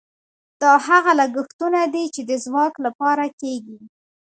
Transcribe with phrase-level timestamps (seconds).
[0.61, 3.77] دا هغه لګښتونه دي چې د ځواک لپاره کیږي.